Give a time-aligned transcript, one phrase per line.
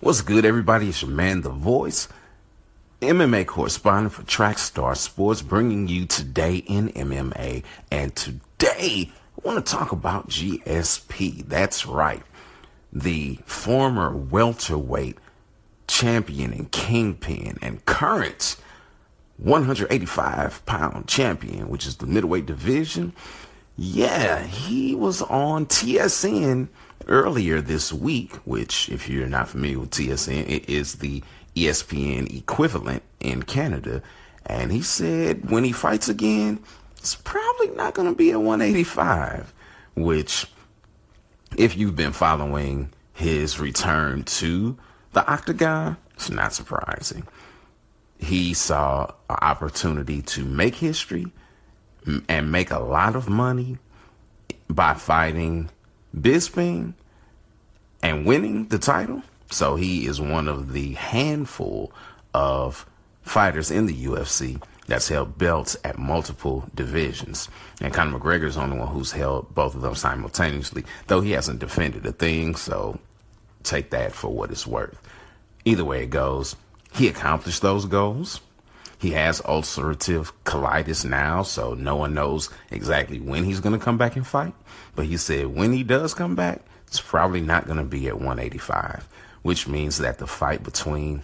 [0.00, 0.90] What's good, everybody?
[0.90, 2.06] It's your man, The Voice,
[3.00, 7.64] MMA correspondent for Trackstar Sports, bringing you today in MMA.
[7.90, 11.48] And today, I want to talk about GSP.
[11.48, 12.22] That's right.
[12.92, 15.18] The former welterweight
[15.88, 18.54] champion and kingpin and current
[19.38, 23.14] 185 pound champion, which is the middleweight division.
[23.80, 26.66] Yeah, he was on TSN
[27.06, 31.22] earlier this week, which, if you're not familiar with TSN, it is the
[31.54, 34.02] ESPN equivalent in Canada.
[34.44, 36.58] And he said when he fights again,
[36.96, 39.54] it's probably not going to be at 185,
[39.94, 40.46] which,
[41.56, 44.76] if you've been following his return to
[45.12, 47.28] the octagon, it's not surprising.
[48.18, 51.30] He saw an opportunity to make history
[52.28, 53.78] and make a lot of money
[54.68, 55.70] by fighting
[56.16, 56.94] Bisping
[58.02, 59.22] and winning the title.
[59.50, 61.92] So he is one of the handful
[62.34, 62.86] of
[63.22, 67.48] fighters in the UFC that's held belts at multiple divisions.
[67.80, 71.32] And Conor McGregor is the only one who's held both of them simultaneously, though he
[71.32, 72.56] hasn't defended a thing.
[72.56, 72.98] So
[73.62, 74.98] take that for what it's worth.
[75.64, 76.56] Either way it goes,
[76.94, 78.40] he accomplished those goals.
[78.98, 83.96] He has ulcerative colitis now, so no one knows exactly when he's going to come
[83.96, 84.54] back and fight.
[84.96, 88.16] But he said when he does come back, it's probably not going to be at
[88.16, 89.06] 185,
[89.42, 91.22] which means that the fight between,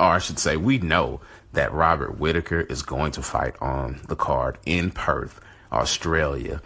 [0.00, 1.20] or I should say, we know
[1.52, 6.60] that Robert Whitaker is going to fight on the card in Perth, Australia,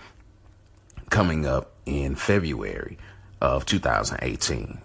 [1.10, 2.96] coming up in February
[3.40, 4.78] of 2018.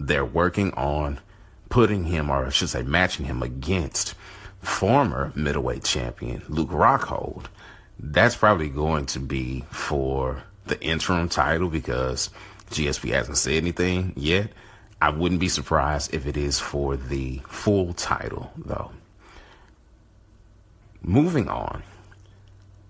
[0.00, 1.20] They're working on
[1.68, 4.14] putting him, or I should say, matching him against
[4.64, 7.46] former middleweight champion Luke Rockhold.
[7.98, 12.30] That's probably going to be for the interim title because
[12.70, 14.50] GSP hasn't said anything yet.
[15.00, 18.90] I wouldn't be surprised if it is for the full title, though.
[21.02, 21.82] Moving on.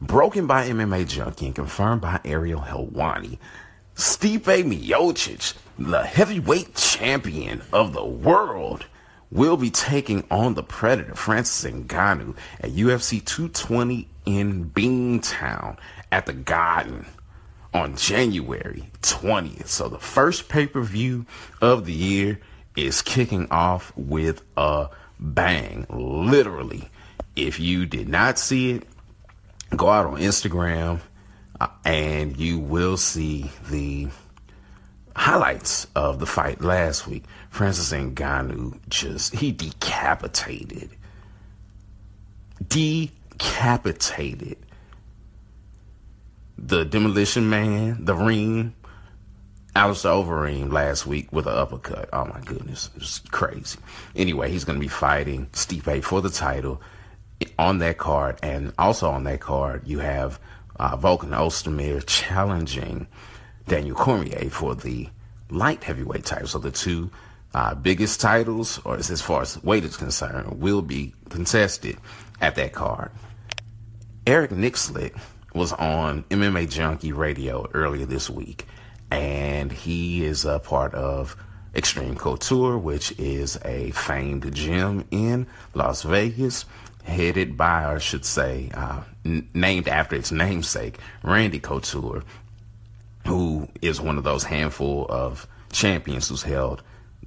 [0.01, 3.39] Broken by MMA Junkie and confirmed by Ariel Helwani,
[3.97, 8.87] Stipe Miocic, the heavyweight champion of the world,
[9.31, 15.77] will be taking on the Predator, Francis Ngannou, at UFC 220 in Beantown
[16.13, 17.07] at the Garden
[17.73, 19.67] on January 20th.
[19.67, 21.27] So the first pay per view
[21.61, 22.41] of the year
[22.77, 25.87] is kicking off with a bang.
[25.91, 26.91] Literally.
[27.37, 28.85] If you did not see it,
[29.77, 31.01] go out on Instagram
[31.61, 34.09] uh, and you will see the
[35.17, 37.25] highlights of the fight last week.
[37.51, 40.91] Francis Ngannou just, he decapitated,
[42.67, 44.59] decapitated
[46.59, 48.75] the Demolition Man, the Reem,
[49.77, 52.09] Alistair Overeem last week with an uppercut.
[52.13, 53.79] Oh my goodness, it's crazy.
[54.15, 56.81] Anyway, he's going to be fighting Stipe for the title
[57.59, 60.39] on that card, and also on that card you have
[60.79, 63.09] uh, Volkan Ozdemir challenging
[63.67, 65.09] Daniel Cormier for the
[65.51, 66.49] light heavyweight title.
[66.49, 67.11] So the two
[67.55, 71.97] uh, biggest titles, or as far as weight is concerned, will be contested
[72.41, 73.11] at that card.
[74.27, 75.17] Eric Nicksick
[75.55, 78.67] was on MMA Junkie Radio earlier this week,
[79.11, 81.37] and he is a part of
[81.75, 86.65] Extreme Couture, which is a famed gym in Las Vegas,
[87.05, 92.25] headed by, or I should say, uh, n- named after its namesake, Randy Couture,
[93.27, 96.83] who is one of those handful of champions who's held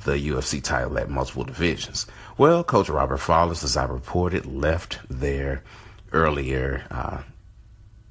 [0.05, 2.05] the UFC title at multiple divisions.
[2.37, 5.63] Well, Coach Robert Follis, as I reported, left there
[6.11, 7.21] earlier uh,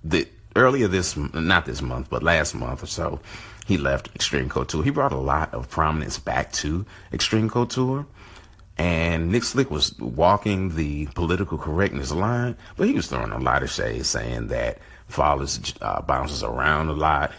[0.04, 3.18] the earlier this not this month but last month or so
[3.66, 4.84] he left extreme couture.
[4.84, 8.06] He brought a lot of prominence back to extreme couture.
[8.78, 13.70] And Nicksick was walking the political correctness line, but he was throwing a lot of
[13.70, 14.78] shade, saying that
[15.10, 17.32] Follis uh, bounces around a lot,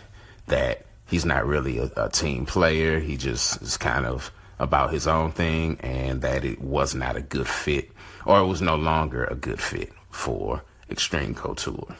[0.47, 2.99] that he's not really a, a team player.
[2.99, 7.21] He just is kind of about his own thing, and that it was not a
[7.21, 7.91] good fit,
[8.25, 11.95] or it was no longer a good fit for Extreme Couture.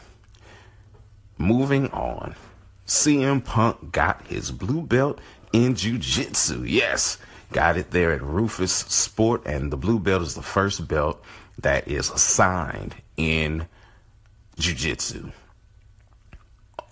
[1.38, 2.34] Moving on.
[2.86, 5.20] CM Punk got his blue belt
[5.52, 6.64] in jiu-jitsu.
[6.64, 7.18] Yes,
[7.52, 11.22] got it there at Roufusport, and the blue belt is the first belt
[11.58, 13.68] that is assigned in
[14.58, 15.30] jiu-jitsu.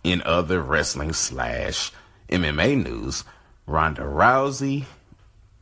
[0.06, 1.90] In other wrestling slash
[2.28, 3.24] MMA news,
[3.66, 4.84] Ronda Rousey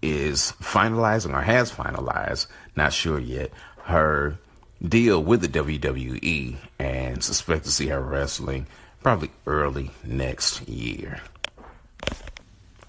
[0.02, 2.46] is finalizing or has finalized,
[2.76, 3.52] not sure yet,
[3.84, 4.36] her
[4.86, 8.66] deal with the WWE and suspect to see her wrestling
[9.02, 11.22] probably early next year.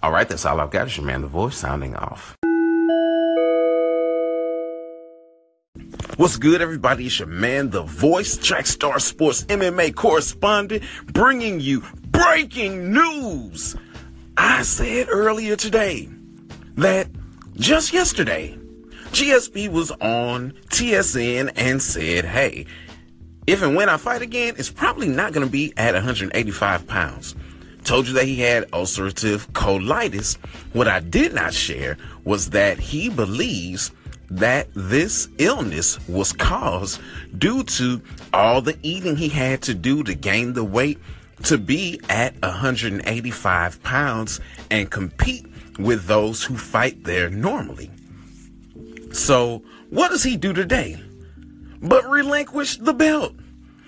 [0.04, 0.88] All right, that's all I've got.
[0.88, 2.36] It's your man, The Voice, sounding off.
[6.18, 7.08] What's good, everybody?
[7.08, 13.76] It's your man, the voice, Trackstar Sports MMA correspondent, bringing you breaking news.
[14.38, 16.08] I said earlier today
[16.76, 17.10] that
[17.56, 18.58] just yesterday,
[19.12, 22.66] GSP was on TSN and said, hey,
[23.46, 27.36] if and when I fight again, it's probably not going to be at 185 pounds.
[27.84, 30.38] Told you that he had ulcerative colitis.
[30.72, 33.92] What I did not share was that he believes
[34.30, 37.02] that this illness was caused
[37.38, 38.02] due to
[38.34, 41.00] all the eating he had to do to gain the weight
[41.44, 44.40] to be at 185 pounds
[44.72, 45.46] and compete
[45.78, 47.92] with those who fight there normally.
[49.12, 51.02] So, what does he do today?
[51.82, 53.34] But relinquish the belt.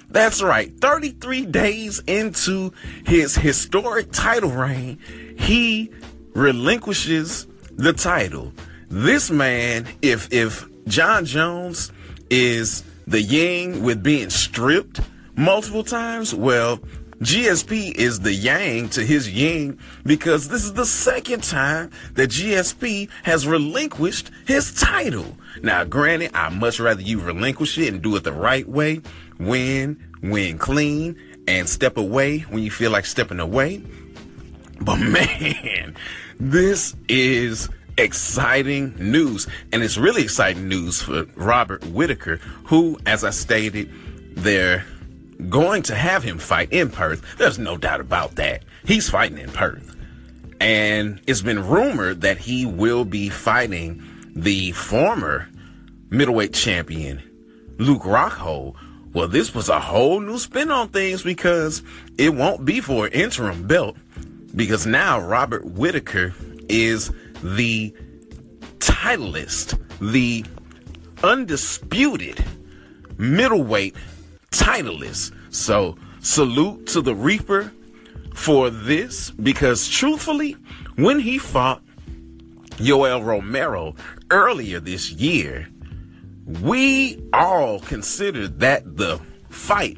[0.09, 0.71] That's right.
[0.79, 2.71] 33 days into
[3.05, 4.99] his historic title reign,
[5.37, 5.91] he
[6.33, 8.53] relinquishes the title
[8.89, 11.91] this man, if if Jon Jones
[12.29, 15.01] is the yang with being stripped
[15.35, 16.79] multiple times, well,
[17.19, 23.09] GSP is the yang to his yin because this is the second time that GSP
[23.23, 25.35] has relinquished his title.
[25.63, 29.01] Now, granted, I much rather you relinquish it and do it the right way,
[29.39, 31.17] win, win clean,
[31.47, 33.81] and step away when you feel like stepping away.
[34.79, 35.95] But man,
[36.39, 37.67] this is
[37.97, 39.47] exciting news.
[39.71, 43.91] And it's really exciting news for Robert Whitaker, who, as I stated,
[44.35, 44.85] they're
[45.49, 47.23] going to have him fight in Perth.
[47.37, 48.63] There's no doubt about that.
[48.85, 49.95] He's fighting in Perth.
[50.59, 54.03] And it's been rumored that he will be fighting
[54.35, 55.47] the former
[56.09, 57.21] middleweight champion,
[57.77, 58.75] Luke Rockhold.
[59.13, 61.83] Well, this was a whole new spin on things because
[62.17, 63.97] it won't be for an interim belt
[64.55, 66.33] because now Robert Whitaker
[66.69, 67.11] is
[67.41, 67.93] the
[68.79, 70.45] titleist, the
[71.23, 72.43] undisputed
[73.17, 73.95] middleweight
[74.51, 75.33] titleist.
[75.49, 77.71] So salute to the Reaper
[78.33, 80.55] for this because truthfully,
[80.95, 81.81] when he fought
[82.77, 83.95] Yoel Romero
[84.29, 85.67] earlier this year,
[86.61, 89.19] we all considered that the
[89.49, 89.97] fight.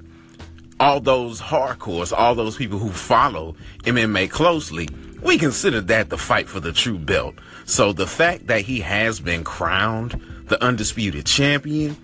[0.80, 4.88] All those hardcores, all those people who follow MMA closely,
[5.22, 7.36] we consider that the fight for the true belt.
[7.66, 11.96] So the fact that he has been crowned the undisputed champion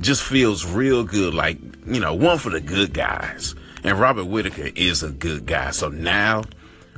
[0.00, 1.34] just feels real good.
[1.34, 3.54] Like, you know, one for the good guys.
[3.84, 5.70] And Robert Whitaker is a good guy.
[5.70, 6.44] So now,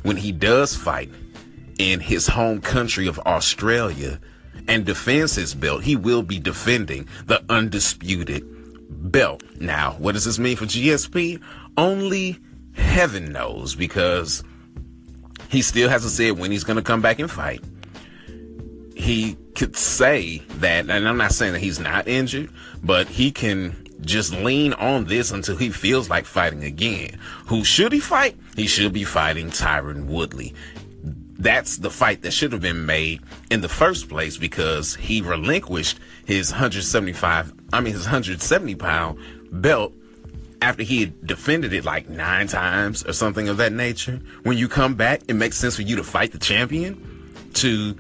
[0.03, 1.11] when he does fight
[1.79, 4.21] in his home country of Australia
[4.69, 8.45] and defends his belt, he will be defending the undisputed
[9.11, 9.43] belt.
[9.61, 11.41] Now, what does this mean for GSP?
[11.77, 12.39] Only
[12.75, 14.45] heaven knows because
[15.53, 17.63] he still hasn't said when he's going to come back and fight.
[18.97, 22.51] He could say that, and I'm not saying that he's not injured,
[22.83, 27.19] but he can just lean on this until he feels like fighting again.
[27.49, 28.35] Who should he fight?
[28.57, 30.55] He should be fighting Tyron Woodley.
[31.03, 33.21] That's the fight that should have been made
[33.51, 39.19] in the first place because he relinquished his 175, I mean, his 170 pound
[39.51, 39.93] belt
[40.63, 44.69] after he had defended it like nine times or something of that nature, when you
[44.69, 47.97] come back, it makes sense for you to fight the champion to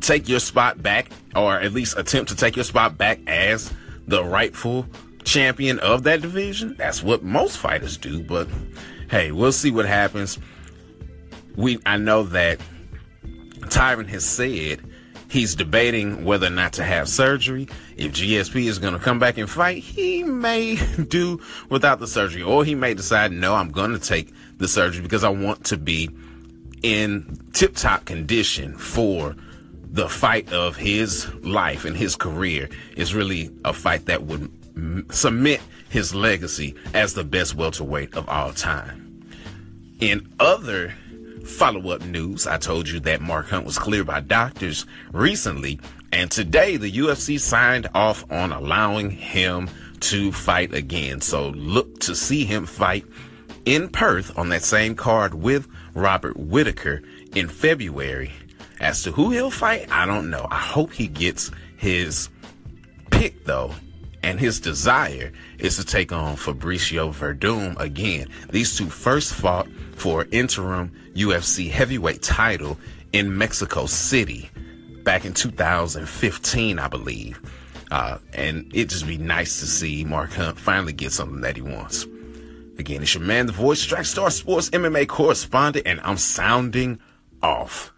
[0.00, 3.72] take your spot back, or at least attempt to take your spot back as
[4.06, 4.86] the rightful
[5.24, 6.76] champion of that division.
[6.78, 8.48] That's what most fighters do, but
[9.10, 10.38] hey, we'll see what happens.
[11.56, 12.60] We I know that
[13.60, 14.80] Tyron has said
[15.32, 17.66] He's debating whether or not to have surgery.
[17.96, 20.76] If GSP is going to come back and fight, he may
[21.08, 25.00] do without the surgery, or he may decide, no, I'm going to take the surgery
[25.00, 26.10] because I want to be
[26.82, 29.34] in tip top condition for
[29.82, 32.68] the fight of his life and his career.
[32.94, 34.52] Is really a fight that would
[35.14, 39.24] cement his legacy as the best welterweight of all time.
[39.98, 40.92] In other
[41.46, 45.80] Follow up news I told you that Mark Hunt was cleared by doctors recently,
[46.12, 49.68] and today the UFC signed off on allowing him
[50.00, 51.20] to fight again.
[51.20, 53.04] So look to see him fight
[53.64, 57.02] in Perth on that same card with Robert Whitaker
[57.34, 58.32] in February.
[58.80, 60.46] As to who he'll fight, I don't know.
[60.50, 62.28] I hope he gets his
[63.10, 63.72] pick though.
[64.22, 68.28] And his desire is to take on Fabricio Werdum again.
[68.50, 72.78] These two first fought for interim UFC heavyweight title
[73.12, 74.50] in Mexico City
[75.02, 77.40] back in 2015, I believe.
[77.90, 81.62] Uh, and it just be nice to see Mark Hunt finally get something that he
[81.62, 82.06] wants.
[82.78, 87.00] Again, it's your man, the voice, Trackstar Sports MMA correspondent, and I'm sounding
[87.42, 87.92] off.